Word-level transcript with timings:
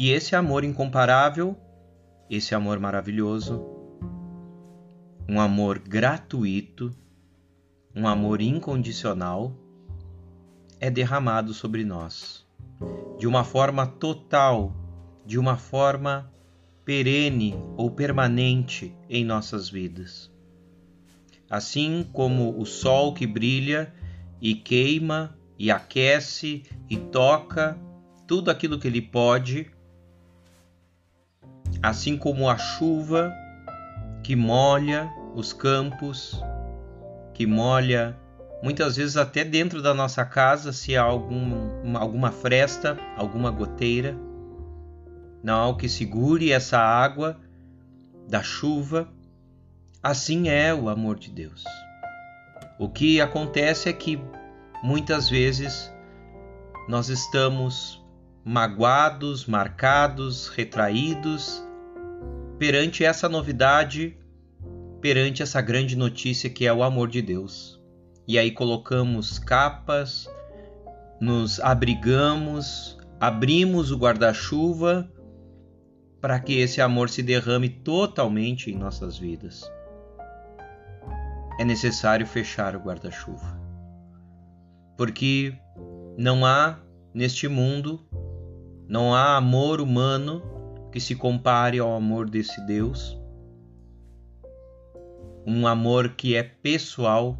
E 0.00 0.12
esse 0.12 0.34
amor 0.34 0.64
incomparável, 0.64 1.54
esse 2.30 2.54
amor 2.54 2.78
maravilhoso, 2.78 3.62
um 5.28 5.38
amor 5.38 5.78
gratuito, 5.78 6.90
um 7.94 8.08
amor 8.08 8.40
incondicional, 8.40 9.54
é 10.80 10.90
derramado 10.90 11.52
sobre 11.52 11.84
nós 11.84 12.46
de 13.18 13.26
uma 13.26 13.44
forma 13.44 13.86
total, 13.86 14.74
de 15.26 15.38
uma 15.38 15.58
forma 15.58 16.32
perene 16.82 17.54
ou 17.76 17.90
permanente 17.90 18.96
em 19.06 19.22
nossas 19.22 19.68
vidas. 19.68 20.32
Assim 21.50 22.08
como 22.10 22.58
o 22.58 22.64
sol 22.64 23.12
que 23.12 23.26
brilha 23.26 23.92
e 24.40 24.54
queima 24.54 25.36
e 25.58 25.70
aquece 25.70 26.62
e 26.88 26.96
toca 26.96 27.78
tudo 28.26 28.50
aquilo 28.50 28.78
que 28.78 28.88
ele 28.88 29.02
pode, 29.02 29.70
assim 31.82 32.16
como 32.16 32.48
a 32.48 32.58
chuva 32.58 33.32
que 34.22 34.36
molha 34.36 35.10
os 35.34 35.52
campos, 35.52 36.40
que 37.32 37.46
molha 37.46 38.16
muitas 38.62 38.96
vezes 38.96 39.16
até 39.16 39.44
dentro 39.44 39.80
da 39.80 39.94
nossa 39.94 40.24
casa, 40.24 40.72
se 40.72 40.96
há 40.96 41.02
algum, 41.02 41.96
alguma 41.96 42.30
fresta, 42.30 42.98
alguma 43.16 43.50
goteira, 43.50 44.14
não 45.42 45.54
há 45.54 45.68
o 45.68 45.76
que 45.76 45.88
segure 45.88 46.52
essa 46.52 46.78
água 46.78 47.40
da 48.28 48.42
chuva. 48.42 49.08
Assim 50.02 50.48
é 50.48 50.74
o 50.74 50.88
amor 50.88 51.18
de 51.18 51.30
Deus. 51.30 51.64
O 52.78 52.88
que 52.88 53.20
acontece 53.20 53.88
é 53.88 53.92
que 53.92 54.20
muitas 54.82 55.28
vezes 55.30 55.90
nós 56.88 57.08
estamos 57.08 58.02
magoados, 58.44 59.46
marcados, 59.46 60.48
retraídos 60.48 61.62
perante 62.60 63.02
essa 63.02 63.26
novidade, 63.26 64.18
perante 65.00 65.42
essa 65.42 65.62
grande 65.62 65.96
notícia 65.96 66.50
que 66.50 66.66
é 66.66 66.72
o 66.72 66.82
amor 66.82 67.08
de 67.08 67.22
Deus. 67.22 67.80
E 68.28 68.38
aí 68.38 68.50
colocamos 68.50 69.38
capas, 69.38 70.28
nos 71.18 71.58
abrigamos, 71.58 72.98
abrimos 73.18 73.90
o 73.90 73.96
guarda-chuva 73.96 75.10
para 76.20 76.38
que 76.38 76.58
esse 76.58 76.82
amor 76.82 77.08
se 77.08 77.22
derrame 77.22 77.70
totalmente 77.70 78.70
em 78.70 78.76
nossas 78.76 79.16
vidas. 79.16 79.64
É 81.58 81.64
necessário 81.64 82.26
fechar 82.26 82.76
o 82.76 82.80
guarda-chuva 82.80 83.58
porque 84.98 85.54
não 86.18 86.44
há 86.44 86.78
neste 87.14 87.48
mundo, 87.48 88.06
não 88.86 89.14
há 89.14 89.38
amor 89.38 89.80
humano 89.80 90.42
que 90.90 91.00
se 91.00 91.14
compare 91.14 91.78
ao 91.78 91.94
amor 91.94 92.28
desse 92.28 92.60
Deus. 92.66 93.18
Um 95.46 95.66
amor 95.66 96.10
que 96.10 96.34
é 96.34 96.42
pessoal, 96.42 97.38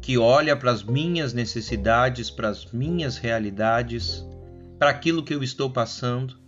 que 0.00 0.16
olha 0.16 0.56
para 0.56 0.70
as 0.70 0.82
minhas 0.82 1.32
necessidades, 1.32 2.30
para 2.30 2.48
as 2.48 2.70
minhas 2.72 3.16
realidades, 3.18 4.26
para 4.78 4.90
aquilo 4.90 5.22
que 5.22 5.34
eu 5.34 5.42
estou 5.42 5.70
passando. 5.70 6.38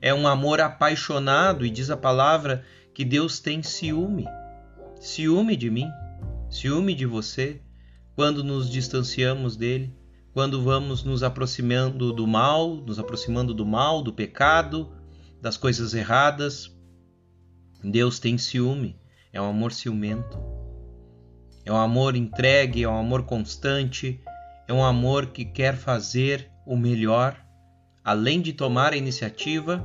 É 0.00 0.12
um 0.12 0.28
amor 0.28 0.60
apaixonado 0.60 1.64
e 1.64 1.70
diz 1.70 1.90
a 1.90 1.96
palavra 1.96 2.64
que 2.92 3.04
Deus 3.04 3.40
tem 3.40 3.62
ciúme. 3.62 4.26
Ciúme 5.00 5.56
de 5.56 5.70
mim, 5.70 5.88
ciúme 6.50 6.94
de 6.94 7.06
você, 7.06 7.60
quando 8.14 8.42
nos 8.42 8.70
distanciamos 8.70 9.56
dele, 9.56 9.94
quando 10.32 10.62
vamos 10.62 11.02
nos 11.02 11.22
aproximando 11.22 12.12
do 12.12 12.26
mal, 12.26 12.76
nos 12.76 12.98
aproximando 12.98 13.54
do 13.54 13.64
mal, 13.64 14.02
do 14.02 14.12
pecado, 14.12 14.90
das 15.40 15.56
coisas 15.56 15.94
erradas. 15.94 16.70
Deus 17.82 18.18
tem 18.18 18.36
ciúme, 18.38 18.98
é 19.32 19.40
um 19.40 19.48
amor 19.48 19.72
ciumento. 19.72 20.38
É 21.64 21.72
um 21.72 21.76
amor 21.76 22.14
entregue, 22.14 22.84
é 22.84 22.88
um 22.88 22.96
amor 22.96 23.24
constante, 23.24 24.20
é 24.68 24.72
um 24.72 24.84
amor 24.84 25.26
que 25.26 25.44
quer 25.44 25.76
fazer 25.76 26.48
o 26.64 26.76
melhor. 26.76 27.36
Além 28.04 28.40
de 28.40 28.52
tomar 28.52 28.92
a 28.92 28.96
iniciativa, 28.96 29.84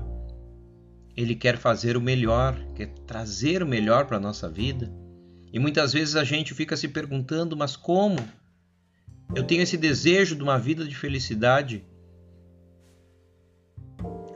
ele 1.17 1.35
quer 1.35 1.57
fazer 1.57 1.97
o 1.97 2.01
melhor, 2.01 2.55
quer 2.75 2.87
trazer 3.07 3.63
o 3.63 3.67
melhor 3.67 4.05
para 4.05 4.17
a 4.17 4.19
nossa 4.19 4.47
vida. 4.47 4.93
E 5.51 5.59
muitas 5.59 5.91
vezes 5.91 6.15
a 6.15 6.23
gente 6.23 6.53
fica 6.53 6.77
se 6.77 6.87
perguntando, 6.87 7.57
mas 7.57 7.75
como? 7.75 8.17
Eu 9.35 9.43
tenho 9.43 9.61
esse 9.61 9.77
desejo 9.77 10.35
de 10.35 10.43
uma 10.43 10.57
vida 10.57 10.85
de 10.85 10.95
felicidade. 10.95 11.83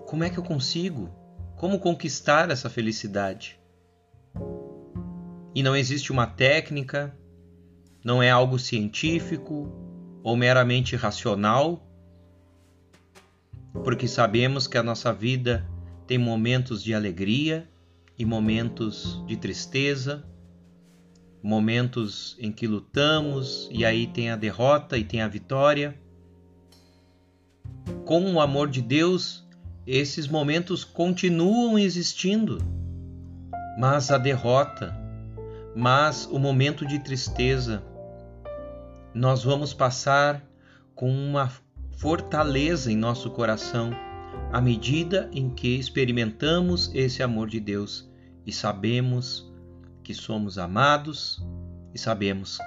Como 0.06 0.24
é 0.24 0.30
que 0.30 0.38
eu 0.38 0.44
consigo? 0.44 1.10
Como 1.58 1.80
conquistar 1.80 2.50
essa 2.50 2.70
felicidade? 2.70 3.60
E 5.54 5.64
não 5.64 5.76
existe 5.76 6.12
uma 6.12 6.28
técnica, 6.28 7.18
não 8.04 8.22
é 8.22 8.30
algo 8.30 8.60
científico 8.60 9.72
ou 10.24 10.36
meramente 10.36 10.96
racional, 10.96 11.86
porque 13.84 14.08
sabemos 14.08 14.68
que 14.68 14.78
a 14.78 14.84
nossa 14.84 15.14
vida 15.14 15.68
tem 16.06 16.18
momentos 16.18 16.84
de 16.84 16.94
alegria 16.94 17.70
e 18.18 18.26
momentos 18.26 19.24
de 19.28 19.38
tristeza 19.38 20.26
momentos 21.46 22.36
em 22.40 22.52
que 22.52 22.66
lutamos 22.66 23.70
e 23.72 23.86
aí 23.86 24.08
tem 24.08 24.32
a 24.32 24.36
derrota 24.36 24.98
e 24.98 25.04
tem 25.04 25.22
a 25.22 25.28
vitória. 25.28 25.96
Com 28.04 28.34
o 28.34 28.42
amor 28.42 28.68
de 28.68 28.82
Deus, 28.82 29.45
esses 29.86 30.28
momentos 30.28 30.84
continuam 30.84 31.78
existindo, 31.78 32.58
mas 33.78 34.10
a 34.10 34.18
derrota, 34.18 34.96
mas 35.76 36.26
o 36.26 36.40
momento 36.40 36.86
de 36.86 37.00
tristeza, 37.00 37.84
nós 39.14 39.44
vamos 39.44 39.74
passar 39.74 40.44
com 40.96 41.10
uma 41.10 41.52
fortaleza 41.98 42.92
em 42.92 42.98
nosso 42.98 43.30
coração 43.30 43.92
à 44.52 44.60
medida 44.60 45.30
em 45.32 45.50
que 45.50 45.78
experimentamos 45.78 46.90
esse 46.94 47.22
amor 47.22 47.48
de 47.50 47.60
Deus 47.60 48.10
e 48.46 48.52
sabemos 48.52 49.52
que 50.04 50.14
somos 50.14 50.58
amados 50.58 51.46
e 51.94 52.00
sabemos 52.00 52.58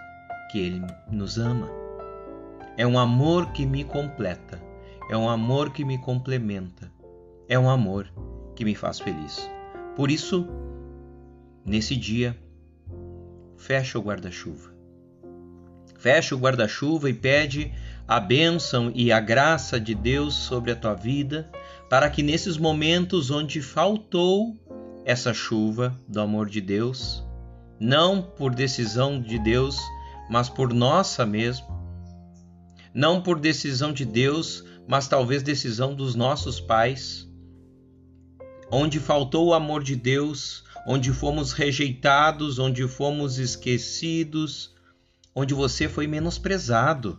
que 0.50 0.58
Ele 0.58 0.82
nos 1.10 1.38
ama. 1.38 1.68
É 2.76 2.86
um 2.86 2.98
amor 2.98 3.52
que 3.52 3.66
me 3.66 3.84
completa, 3.84 4.62
é 5.10 5.16
um 5.16 5.28
amor 5.28 5.72
que 5.72 5.84
me 5.84 5.98
complementa, 5.98 6.90
é 7.48 7.58
um 7.58 7.68
amor 7.68 8.12
que 8.54 8.64
me 8.64 8.74
faz 8.74 9.00
feliz. 9.00 9.48
Por 9.96 10.10
isso, 10.10 10.46
nesse 11.64 11.96
dia, 11.96 12.36
fecha 13.56 13.98
o 13.98 14.02
guarda-chuva. 14.02 14.70
Fecha 15.98 16.34
o 16.34 16.38
guarda-chuva 16.38 17.10
e 17.10 17.14
pede 17.14 17.72
a 18.06 18.20
bênção 18.20 18.92
e 18.94 19.10
a 19.10 19.20
graça 19.20 19.80
de 19.80 19.94
Deus 19.94 20.34
sobre 20.34 20.70
a 20.70 20.76
tua 20.76 20.94
vida, 20.94 21.50
para 21.90 22.08
que 22.08 22.22
nesses 22.22 22.56
momentos 22.56 23.30
onde 23.30 23.60
faltou 23.60 24.56
essa 25.04 25.34
chuva 25.34 25.98
do 26.06 26.20
amor 26.20 26.48
de 26.48 26.60
Deus, 26.60 27.26
não 27.80 28.22
por 28.22 28.54
decisão 28.54 29.20
de 29.20 29.38
Deus, 29.38 29.78
mas 30.30 30.48
por 30.48 30.72
nossa 30.72 31.24
mesmo. 31.24 31.66
Não 32.94 33.20
por 33.20 33.38
decisão 33.38 33.92
de 33.92 34.04
Deus, 34.04 34.64
mas 34.86 35.06
talvez 35.06 35.42
decisão 35.42 35.94
dos 35.94 36.14
nossos 36.14 36.60
pais. 36.60 37.27
Onde 38.70 39.00
faltou 39.00 39.46
o 39.46 39.54
amor 39.54 39.82
de 39.82 39.96
Deus, 39.96 40.64
onde 40.86 41.12
fomos 41.12 41.52
rejeitados, 41.52 42.58
onde 42.58 42.86
fomos 42.86 43.38
esquecidos, 43.38 44.74
onde 45.34 45.54
você 45.54 45.88
foi 45.88 46.06
menosprezado. 46.06 47.18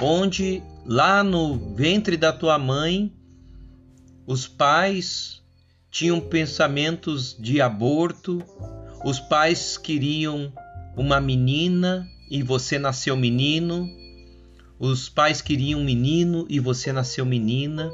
Onde 0.00 0.62
lá 0.84 1.22
no 1.22 1.74
ventre 1.74 2.16
da 2.16 2.32
tua 2.32 2.58
mãe, 2.58 3.12
os 4.26 4.48
pais 4.48 5.42
tinham 5.90 6.20
pensamentos 6.20 7.36
de 7.38 7.60
aborto, 7.60 8.42
os 9.04 9.20
pais 9.20 9.76
queriam 9.76 10.52
uma 10.96 11.20
menina 11.20 12.08
e 12.30 12.42
você 12.42 12.78
nasceu 12.78 13.16
menino, 13.16 13.88
os 14.78 15.08
pais 15.08 15.40
queriam 15.40 15.80
um 15.80 15.84
menino 15.84 16.46
e 16.48 16.58
você 16.58 16.92
nasceu 16.92 17.24
menina. 17.24 17.92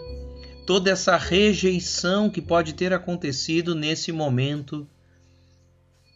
Toda 0.69 0.91
essa 0.91 1.17
rejeição 1.17 2.29
que 2.29 2.43
pode 2.43 2.75
ter 2.75 2.93
acontecido 2.93 3.75
nesse 3.75 4.13
momento 4.13 4.87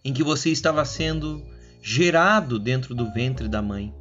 em 0.04 0.12
que 0.12 0.22
você 0.22 0.50
estava 0.50 0.84
sendo 0.84 1.42
gerado 1.80 2.58
dentro 2.58 2.94
do 2.94 3.10
ventre 3.14 3.48
da 3.48 3.62
mãe. 3.62 3.94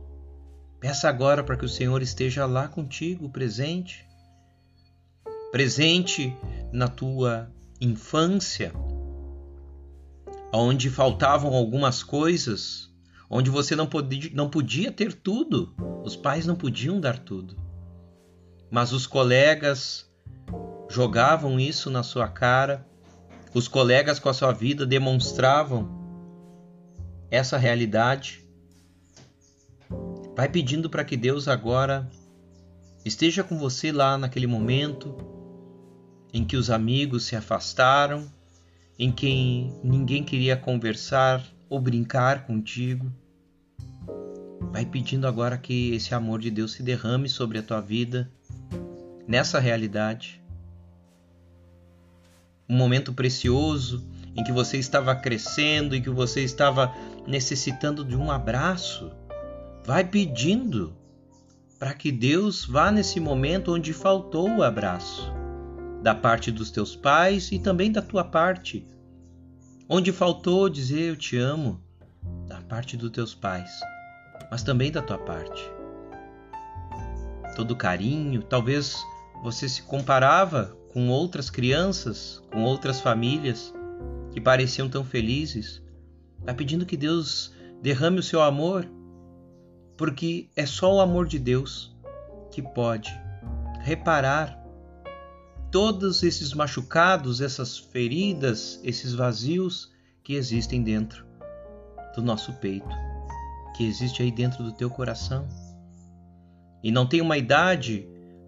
Peça 0.78 1.08
agora 1.08 1.42
para 1.42 1.56
que 1.56 1.64
o 1.64 1.70
Senhor 1.70 2.02
esteja 2.02 2.46
lá 2.46 2.68
contigo, 2.68 3.30
presente. 3.30 4.06
Presente 5.54 6.36
na 6.74 6.90
tua 6.90 7.50
infância, 7.80 8.74
onde 10.52 10.90
faltavam 10.90 11.54
algumas 11.54 12.04
coisas, 12.04 12.94
onde 13.30 13.50
você 13.50 13.74
não 13.74 13.88
podia, 13.88 14.30
não 14.34 14.50
podia 14.50 14.92
ter 14.92 15.14
tudo, 15.14 15.74
os 16.04 16.18
pais 16.18 16.46
não 16.46 16.58
podiam 16.58 17.00
dar 17.00 17.20
tudo. 17.20 17.56
Mas 18.70 18.92
os 18.92 19.08
colegas 19.08 20.11
jogavam 20.92 21.58
isso 21.58 21.90
na 21.90 22.04
sua 22.04 22.28
cara, 22.28 22.86
os 23.54 23.68
colegas 23.68 24.20
com 24.20 24.28
a 24.28 24.34
sua 24.34 24.52
vida 24.52 24.86
demonstravam 24.86 25.90
essa 27.30 27.58
realidade. 27.58 28.46
Vai 30.36 30.50
pedindo 30.50 30.90
para 30.90 31.06
que 31.06 31.16
Deus 31.16 31.48
agora 31.48 32.10
esteja 33.06 33.44
com 33.44 33.58
você 33.58 33.92
lá 33.92 34.18
naquele 34.18 34.48
momento 34.48 35.16
em 36.34 36.44
que 36.44 36.58
os 36.58 36.70
amigos 36.70 37.24
se 37.26 37.36
afastaram, 37.36 38.30
em 39.00 39.12
que 39.12 39.72
ninguém 39.84 40.24
queria 40.24 40.58
conversar 40.58 41.44
ou 41.70 41.80
brincar 41.80 42.46
contigo. 42.46 43.12
Vai 44.72 44.86
pedindo 44.86 45.26
agora 45.26 45.58
que 45.58 45.94
esse 45.94 46.14
amor 46.14 46.40
de 46.40 46.52
Deus 46.52 46.74
se 46.74 46.84
derrame 46.84 47.28
sobre 47.28 47.58
a 47.58 47.64
tua 47.64 47.82
vida, 47.82 48.32
nessa 49.28 49.60
realidade. 49.60 50.41
Um 52.72 52.78
momento 52.78 53.14
precioso 53.14 54.04
em 54.36 54.44
que 54.44 54.52
você 54.52 54.78
estava 54.78 55.14
crescendo 55.14 55.96
e 55.96 56.02
que 56.02 56.10
você 56.10 56.42
estava 56.42 56.92
necessitando 57.28 58.04
de 58.04 58.16
um 58.16 58.32
abraço. 58.32 59.12
Vai 59.86 60.04
pedindo 60.04 60.96
para 61.78 61.94
que 61.94 62.12
Deus 62.12 62.66
vá 62.66 62.92
nesse 62.92 63.20
momento 63.20 63.74
onde 63.74 63.92
faltou 63.92 64.50
o 64.50 64.64
abraço, 64.64 65.32
da 66.02 66.16
parte 66.16 66.52
dos 66.52 66.72
teus 66.72 66.96
pais 66.96 67.52
e 67.52 67.60
também 67.60 67.92
da 67.92 68.02
tua 68.02 68.24
parte. 68.24 68.88
Onde 69.90 70.12
faltou 70.12 70.70
dizer 70.70 71.10
eu 71.10 71.16
te 71.18 71.38
amo, 71.38 71.82
da 72.48 72.62
parte 72.62 72.96
dos 72.96 73.12
teus 73.12 73.36
pais 73.36 73.82
mas 74.52 74.62
também 74.62 74.92
da 74.92 75.02
tua 75.02 75.18
parte. 75.18 75.64
Todo 77.56 77.74
carinho, 77.74 78.44
talvez 78.44 79.02
você 79.42 79.70
se 79.70 79.82
comparava 79.84 80.76
com 80.94 81.10
outras 81.10 81.50
crianças, 81.50 82.42
com 82.52 82.64
outras 82.64 83.00
famílias 83.00 83.74
que 84.32 84.42
pareciam 84.42 84.90
tão 84.90 85.04
felizes. 85.04 85.82
Está 86.40 86.54
pedindo 86.54 86.86
que 86.86 86.98
Deus 86.98 87.54
derrame 87.82 88.20
o 88.20 88.24
seu 88.24 88.42
amor, 88.42 88.88
porque 89.98 90.50
é 90.56 90.66
só 90.66 90.96
o 90.96 91.00
amor 91.00 91.28
de 91.28 91.40
Deus 91.40 91.96
que 92.52 92.62
pode 92.62 93.12
reparar 93.82 94.60
todos 95.72 96.24
esses 96.24 96.54
machucados, 96.54 97.42
essas 97.42 97.78
feridas, 97.78 98.80
esses 98.84 99.14
vazios 99.14 99.92
que 100.24 100.34
existem 100.34 100.84
dentro 100.84 101.26
do 102.16 102.22
nosso 102.22 102.54
peito 102.54 103.12
que 103.82 103.88
existe 103.88 104.22
aí 104.22 104.32
dentro 104.32 104.64
do 104.64 104.72
teu 104.72 104.90
coração. 104.90 105.48
E 106.84 106.92
não 106.92 107.08
tem 107.08 107.22
uma 107.22 107.38
idade 107.38 108.08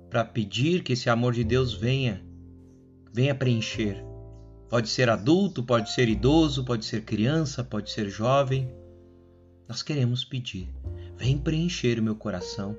para 0.10 0.24
pedir 0.24 0.84
que 0.84 0.94
esse 0.94 1.10
amor 1.10 1.34
de 1.34 1.44
Deus 1.44 1.74
venha, 1.74 2.24
venha 3.14 3.36
preencher. 3.36 4.04
Pode 4.68 4.90
ser 4.90 5.10
adulto, 5.10 5.64
pode 5.64 5.92
ser 5.92 6.10
idoso, 6.10 6.66
pode 6.66 6.84
ser 6.84 7.04
criança, 7.04 7.64
pode 7.64 7.92
ser 7.92 8.10
jovem. 8.10 8.68
Nós 9.68 9.84
queremos 9.84 10.26
pedir: 10.26 10.68
vem 11.16 11.38
preencher 11.38 12.00
o 12.00 12.04
meu 12.04 12.16
coração. 12.16 12.76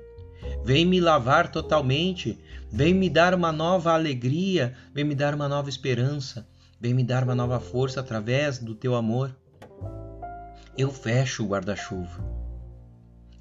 Vem 0.63 0.85
me 0.85 0.99
lavar 0.99 1.51
totalmente, 1.51 2.37
vem 2.71 2.93
me 2.93 3.09
dar 3.09 3.33
uma 3.33 3.51
nova 3.51 3.93
alegria, 3.93 4.75
vem 4.93 5.03
me 5.03 5.15
dar 5.15 5.33
uma 5.33 5.47
nova 5.47 5.69
esperança, 5.69 6.47
vem 6.79 6.93
me 6.93 7.03
dar 7.03 7.23
uma 7.23 7.33
nova 7.33 7.59
força 7.59 7.99
através 7.99 8.59
do 8.59 8.75
teu 8.75 8.93
amor. 8.93 9.35
Eu 10.77 10.91
fecho 10.91 11.43
o 11.43 11.47
guarda-chuva 11.47 12.35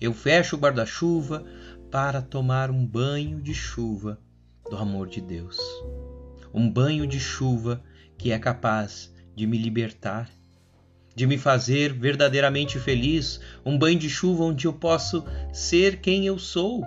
eu 0.05 0.12
fecho 0.12 0.56
o 0.56 0.58
guarda-chuva 0.58 1.44
para 1.91 2.20
tomar 2.20 2.70
um 2.70 2.85
banho 2.87 3.41
de 3.41 3.55
chuva 3.55 4.19
do 4.69 4.76
amor 4.76 5.08
de 5.08 5.20
Deus. 5.20 5.58
Um 6.55 6.71
banho 6.71 7.06
de 7.06 7.19
chuva 7.19 7.83
que 8.17 8.31
é 8.31 8.39
capaz 8.39 9.12
de 9.35 9.47
me 9.47 9.59
libertar, 9.59 10.31
de 11.15 11.27
me 11.27 11.37
fazer 11.37 11.93
verdadeiramente 11.93 12.79
feliz. 12.79 13.41
Um 13.67 13.77
banho 13.77 13.99
de 13.99 14.09
chuva 14.09 14.45
onde 14.45 14.67
eu 14.67 14.73
posso 14.73 15.25
ser 15.53 16.01
quem 16.01 16.27
eu 16.27 16.39
sou, 16.39 16.85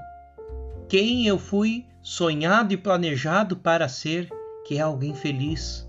quem 0.88 1.28
eu 1.28 1.38
fui 1.38 1.86
sonhado 2.02 2.74
e 2.74 2.78
planejado 2.78 3.58
para 3.58 3.90
ser, 3.90 4.30
que 4.66 4.78
é 4.78 4.82
alguém 4.82 5.14
feliz, 5.14 5.88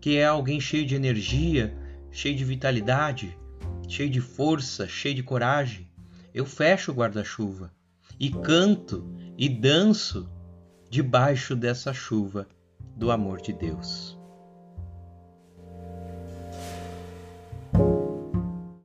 que 0.00 0.18
é 0.18 0.26
alguém 0.26 0.60
cheio 0.60 0.84
de 0.84 0.94
energia, 0.94 1.74
cheio 2.10 2.36
de 2.36 2.44
vitalidade, 2.44 3.36
cheio 3.88 4.10
de 4.10 4.20
força, 4.20 4.86
cheio 4.86 5.14
de 5.14 5.22
coragem 5.22 5.86
eu 6.36 6.44
fecho 6.44 6.92
o 6.92 6.94
guarda-chuva 6.94 7.72
e 8.20 8.30
canto 8.30 9.10
e 9.38 9.48
danço 9.48 10.28
debaixo 10.90 11.56
dessa 11.56 11.94
chuva 11.94 12.46
do 12.96 13.10
amor 13.10 13.42
de 13.42 13.52
Deus. 13.52 14.18